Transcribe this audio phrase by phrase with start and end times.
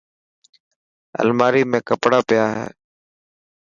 [1.21, 2.67] الماري ۾ ڪپڙا پيا هي.